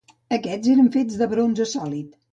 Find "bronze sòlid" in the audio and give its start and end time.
1.35-2.21